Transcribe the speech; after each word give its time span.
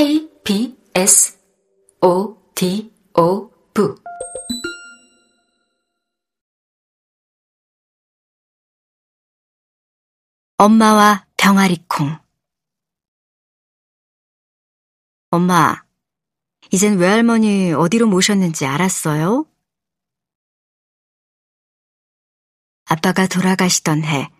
B, 0.00 0.78
S, 0.94 1.38
O, 2.00 2.34
D, 2.54 2.90
O, 3.18 3.50
V. 3.74 3.96
엄마와 10.56 11.26
병아리콩. 11.36 12.18
엄마, 15.30 15.84
이젠 16.72 16.96
외할머니 16.96 17.74
어디로 17.74 18.06
모셨는지 18.06 18.64
알았어요? 18.64 19.44
아빠가 22.86 23.26
돌아가시던 23.26 24.04
해, 24.04 24.30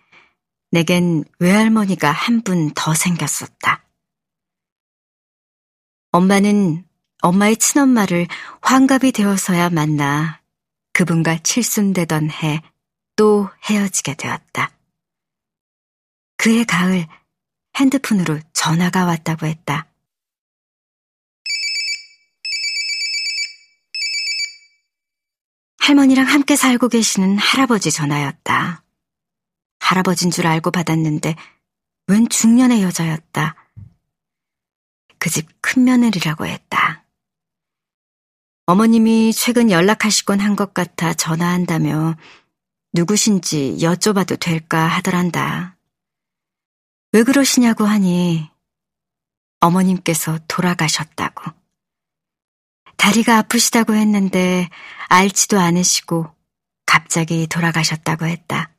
내겐 0.71 1.25
외할머니가 1.39 2.11
한 2.11 2.41
분 2.45 2.73
더 2.75 2.95
생겼었다. 2.95 3.90
엄마는 6.13 6.85
엄마의 7.23 7.57
친엄마를 7.57 8.27
환갑이 8.63 9.13
되어서야 9.13 9.71
만나 9.71 10.41
그분과 10.93 11.39
칠순되던 11.43 12.31
해 12.31 12.61
또 13.21 13.51
헤어지게 13.69 14.15
되었다. 14.15 14.71
그해 16.39 16.65
가을 16.65 17.07
핸드폰으로 17.77 18.41
전화가 18.55 19.05
왔다고 19.05 19.45
했다. 19.45 19.89
할머니랑 25.81 26.25
함께 26.25 26.57
살고 26.57 26.89
계시는 26.89 27.37
할아버지 27.37 27.93
전화였다. 27.93 28.83
할아버진 29.81 30.31
줄 30.31 30.47
알고 30.47 30.71
받았는데 30.71 31.37
웬 32.07 32.27
중년의 32.27 32.83
여자였다. 32.83 33.55
그 35.21 35.31
집 35.31 35.47
큰며느리라고 35.63 36.47
했다. 36.47 37.05
어머님이 38.67 39.33
최근 39.33 39.71
연락하시곤 39.71 40.41
한 40.41 40.57
것 40.57 40.75
같아 40.75 41.15
전화한다며 41.15 42.17
누구신지 42.93 43.77
여쭤봐도 43.81 44.39
될까 44.41 44.87
하더란다. 44.87 45.77
왜 47.13 47.23
그러시냐고 47.25 47.85
하니 47.85 48.49
어머님께서 49.61 50.39
돌아가셨다고. 50.49 51.53
다리가 52.97 53.39
아프시다고 53.39 53.95
했는데 53.95 54.69
알지도 55.09 55.59
않으시고 55.59 56.35
갑자기 56.87 57.47
돌아가셨다고 57.47 58.27
했다. 58.27 58.73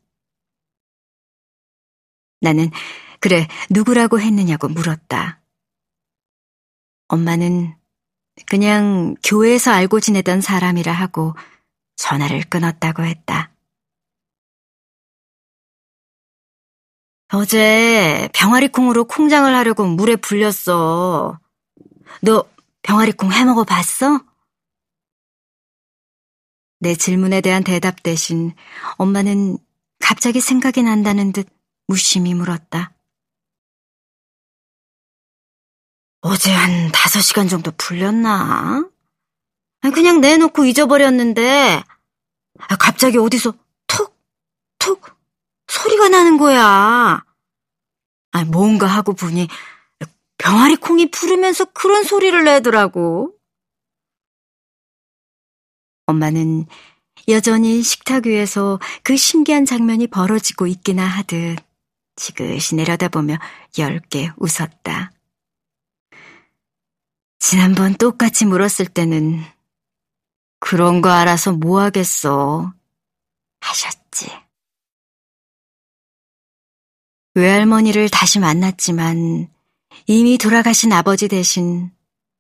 나는 2.40 2.72
그래 3.20 3.48
누구라고 3.70 4.20
했느냐고 4.20 4.68
물었다. 4.70 5.41
엄마는 7.12 7.76
그냥 8.50 9.16
교회에서 9.24 9.72
알고 9.72 10.00
지내던 10.00 10.40
사람이라 10.40 10.94
하고 10.94 11.36
전화를 11.98 12.44
끊었다고 12.44 13.04
했다. 13.04 13.52
어제 17.34 18.30
병아리콩으로 18.34 19.06
콩장을 19.06 19.54
하려고 19.54 19.86
물에 19.86 20.16
불렸어. 20.16 21.40
너 22.22 22.46
병아리콩 22.82 23.32
해먹어 23.32 23.64
봤어? 23.66 24.22
내 26.80 26.96
질문에 26.96 27.42
대한 27.42 27.64
대답 27.64 28.04
대신 28.04 28.54
엄마는 28.98 29.58
갑자기 30.00 30.42
생각이 30.42 30.82
난다는 30.82 31.32
듯 31.32 31.48
무심히 31.88 32.34
물었다. 32.34 32.94
어제 36.22 36.52
한 36.52 36.92
다섯 36.92 37.20
시간 37.22 37.48
정도 37.48 37.72
불렸나? 37.72 38.88
그냥 39.94 40.22
내놓고 40.22 40.66
잊어버렸는데, 40.66 41.84
갑자기 42.80 43.18
어디서 43.18 43.56
톡, 43.88 44.16
톡 44.78 45.02
소리가 45.68 46.10
나는 46.10 46.38
거야. 46.38 47.24
뭔가 48.52 48.86
하고 48.86 49.14
보니 49.14 49.48
병아리 50.38 50.76
콩이 50.76 51.10
부르면서 51.12 51.66
그런 51.66 52.04
소리를 52.04 52.44
내더라고. 52.44 53.34
엄마는 56.06 56.68
여전히 57.30 57.82
식탁 57.82 58.28
위에서 58.28 58.80
그 59.04 59.18
신기한 59.18 59.66
장면이 59.66 60.08
벌어지고 60.08 60.68
있기나 60.68 61.04
하듯 61.04 61.58
지그시 62.16 62.76
내려다보며 62.76 63.38
얇게 63.78 64.32
웃었다. 64.38 65.12
지난번 67.52 67.96
똑같이 67.96 68.46
물었을 68.46 68.86
때는 68.86 69.44
그런 70.62 71.02
거 71.02 71.10
알아서 71.10 71.52
뭐 71.52 71.82
하겠어 71.82 72.74
하셨지. 73.60 74.32
외할머니를 77.36 78.08
다시 78.08 78.40
만났지만 78.40 79.50
이미 80.08 80.38
돌아가신 80.38 80.94
아버지 80.94 81.28
대신 81.28 81.92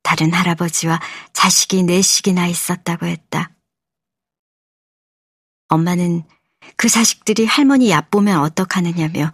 다른 0.01 0.31
할아버지와 0.31 1.01
자식이 1.33 1.83
넷씩이나 1.83 2.47
있었다고 2.47 3.05
했다. 3.05 3.51
엄마는 5.67 6.23
그 6.77 6.87
자식들이 6.87 7.45
할머니 7.45 7.91
얕보면 7.91 8.39
어떡하느냐며 8.39 9.33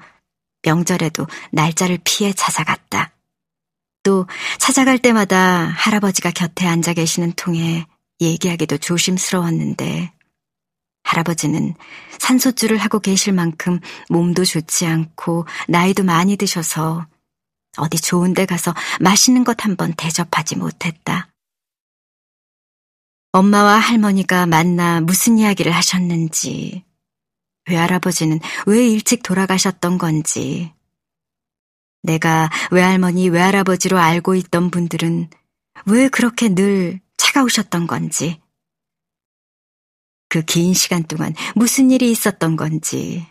명절에도 0.63 1.27
날짜를 1.51 1.99
피해 2.03 2.33
찾아갔다. 2.33 3.16
또 4.07 4.25
찾아갈 4.57 4.99
때마다 4.99 5.65
할아버지가 5.65 6.31
곁에 6.31 6.65
앉아 6.65 6.93
계시는 6.93 7.33
통에 7.33 7.85
얘기하기도 8.21 8.77
조심스러웠는데 8.77 10.13
할아버지는 11.03 11.75
산소줄을 12.17 12.77
하고 12.77 12.99
계실 12.99 13.33
만큼 13.33 13.81
몸도 14.07 14.45
좋지 14.45 14.85
않고 14.85 15.45
나이도 15.67 16.05
많이 16.05 16.37
드셔서 16.37 17.05
어디 17.75 17.99
좋은 17.99 18.33
데 18.33 18.45
가서 18.45 18.73
맛있는 19.01 19.43
것 19.43 19.65
한번 19.65 19.93
대접하지 19.93 20.55
못했다. 20.55 21.27
엄마와 23.33 23.77
할머니가 23.77 24.45
만나 24.45 25.01
무슨 25.01 25.37
이야기를 25.37 25.73
하셨는지, 25.73 26.85
외할아버지는 27.69 28.39
왜 28.67 28.87
일찍 28.87 29.21
돌아가셨던 29.21 29.97
건지, 29.97 30.71
내가 32.03 32.49
외할머니, 32.71 33.29
외할아버지로 33.29 33.97
알고 33.99 34.35
있던 34.35 34.71
분들은 34.71 35.29
왜 35.87 36.09
그렇게 36.09 36.49
늘 36.53 37.01
차가우셨던 37.17 37.87
건지, 37.87 38.41
그 40.29 40.43
긴 40.43 40.73
시간 40.73 41.03
동안 41.03 41.33
무슨 41.55 41.91
일이 41.91 42.11
있었던 42.11 42.55
건지, 42.57 43.25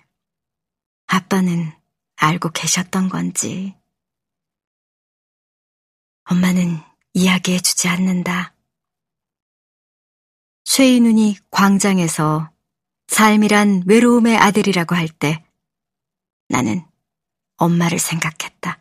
아빠는 1.06 1.72
알고 2.16 2.50
계셨던 2.50 3.09
건지, 3.09 3.75
엄마는 6.25 6.78
이야기해 7.15 7.60
주지 7.60 7.88
않는다. 7.88 8.54
최인훈이 10.65 11.37
광장에서 11.50 12.50
삶이란 13.09 13.84
외로움의 13.87 14.37
아들이라고 14.37 14.94
할 14.97 15.09
때 15.09 15.44
나는 16.48 16.84
엄마를 17.56 17.98
생각했다. 17.98 18.78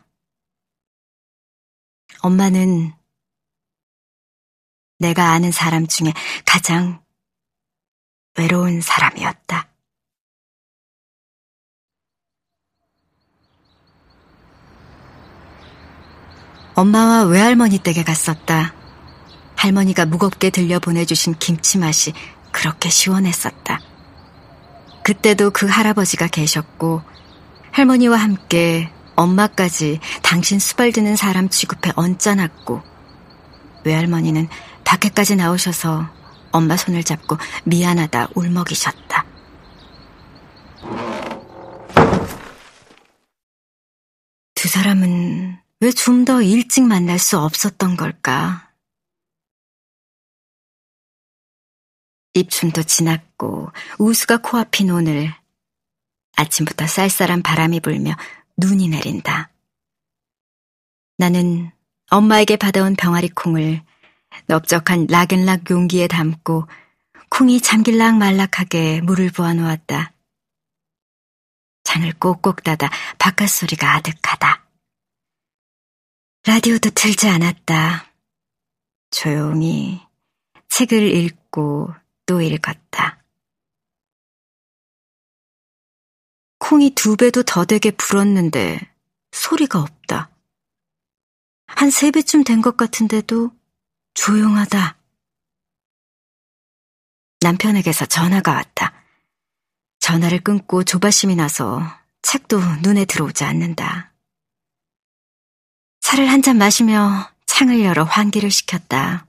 엄마는 2.22 2.92
내가 4.98 5.30
아는 5.32 5.52
사람 5.52 5.86
중에 5.86 6.12
가장 6.44 7.02
외로운 8.38 8.80
사람이었다. 8.80 9.68
엄마와 16.74 17.24
외할머니 17.24 17.78
댁에 17.78 18.04
갔었다. 18.04 18.74
할머니가 19.56 20.04
무겁게 20.04 20.50
들려 20.50 20.78
보내주신 20.78 21.34
김치 21.38 21.78
맛이 21.78 22.12
그렇게 22.52 22.90
시원했었다. 22.90 23.80
그때도 25.02 25.50
그 25.52 25.66
할아버지가 25.66 26.26
계셨고 26.26 27.02
할머니와 27.76 28.16
함께 28.16 28.90
엄마까지 29.16 30.00
당신 30.22 30.58
수발 30.58 30.92
드는 30.92 31.14
사람 31.14 31.50
취급해 31.50 31.92
얹어놨고 31.94 32.80
외할머니는 33.84 34.48
밖에까지 34.82 35.36
나오셔서 35.36 36.08
엄마 36.52 36.78
손을 36.78 37.04
잡고 37.04 37.36
미안하다 37.66 38.28
울먹이셨다. 38.34 39.26
두 44.54 44.68
사람은 44.68 45.58
왜 45.80 45.90
좀 45.92 46.24
더 46.24 46.40
일찍 46.40 46.82
만날 46.82 47.18
수 47.18 47.38
없었던 47.38 47.98
걸까? 47.98 48.72
입춘도 52.32 52.84
지났고 52.84 53.70
우수가 53.98 54.38
코앞인 54.38 54.88
오늘 54.90 55.34
아침부터 56.36 56.86
쌀쌀한 56.86 57.42
바람이 57.42 57.80
불며 57.80 58.14
눈이 58.56 58.88
내린다. 58.88 59.50
나는 61.18 61.72
엄마에게 62.10 62.56
받아온 62.56 62.94
병아리 62.94 63.30
콩을 63.30 63.82
넓적한 64.46 65.06
락앤락 65.08 65.70
용기에 65.70 66.08
담고 66.08 66.68
콩이 67.30 67.60
잠길락 67.60 68.16
말락하게 68.16 69.00
물을 69.00 69.30
부어 69.30 69.52
놓았다. 69.54 70.12
창을 71.84 72.12
꼭꼭 72.14 72.62
닫아 72.62 72.90
바깥 73.18 73.48
소리가 73.48 73.94
아득하다. 73.94 74.64
라디오도 76.46 76.90
틀지 76.90 77.28
않았다. 77.28 78.06
조용히 79.10 80.00
책을 80.68 81.02
읽고 81.02 81.94
또 82.26 82.40
읽었다. 82.40 83.15
콩이 86.68 86.90
두 86.96 87.16
배도 87.16 87.44
더 87.44 87.64
되게 87.64 87.92
불었는데 87.92 88.80
소리가 89.30 89.80
없다. 89.80 90.30
한 91.68 91.90
세 91.90 92.10
배쯤 92.10 92.42
된 92.42 92.60
것 92.60 92.76
같은데도 92.76 93.52
조용하다. 94.14 94.96
남편에게서 97.42 98.06
전화가 98.06 98.52
왔다. 98.52 98.92
전화를 100.00 100.40
끊고 100.40 100.82
조바심이 100.82 101.36
나서 101.36 101.80
책도 102.22 102.58
눈에 102.82 103.04
들어오지 103.04 103.44
않는다. 103.44 104.12
차를 106.00 106.26
한 106.28 106.42
잔 106.42 106.58
마시며 106.58 107.30
창을 107.46 107.84
열어 107.84 108.02
환기를 108.02 108.50
시켰다. 108.50 109.28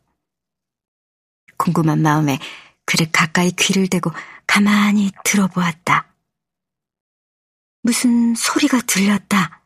궁금한 1.57 2.01
마음에 2.01 2.39
그릇 2.86 3.12
가까이 3.12 3.51
귀를 3.51 3.88
대고 3.88 4.12
가만히 4.48 5.12
들어보았다. 5.24 6.06
무슨 7.88 8.36
소리가 8.36 8.81
들렸다. 8.81 9.62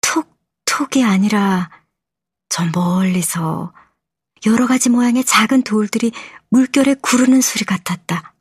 톡톡이 0.00 1.02
아니라 1.02 1.68
저 2.48 2.64
멀리서 2.66 3.74
여러 4.46 4.68
가지 4.68 4.88
모양의 4.88 5.24
작은 5.24 5.64
돌들이 5.64 6.12
물결에 6.50 6.94
구르는 7.02 7.40
소리 7.40 7.64
같았다. 7.64 8.36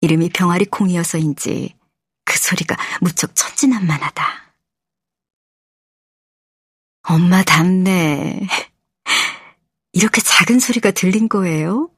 이름이 0.00 0.30
병아리 0.30 0.64
콩이어서인지 0.64 1.76
그 2.24 2.36
소리가 2.36 2.76
무척 3.00 3.36
천진난만하다. 3.36 4.52
엄마 7.02 7.44
답네. 7.44 8.40
이렇게 9.92 10.20
작은 10.20 10.58
소리가 10.58 10.90
들린 10.90 11.28
거예요? 11.28 11.88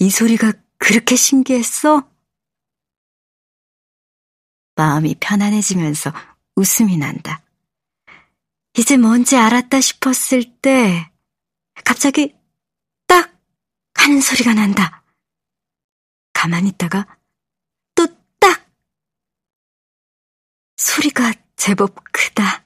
이 0.00 0.10
소리가 0.10 0.52
그렇게 0.76 1.16
신기했어? 1.16 2.13
마음이 4.76 5.16
편안해지면서 5.20 6.12
웃음이 6.56 6.96
난다. 6.96 7.42
이제 8.76 8.96
뭔지 8.96 9.36
알았다 9.36 9.80
싶었을 9.80 10.58
때 10.60 11.10
갑자기 11.84 12.34
딱 13.06 13.32
하는 13.94 14.20
소리가 14.20 14.54
난다. 14.54 15.02
가만히 16.32 16.68
있다가 16.70 17.06
또 17.94 18.06
딱! 18.38 18.68
소리가 20.76 21.32
제법 21.56 21.94
크다. 22.12 22.62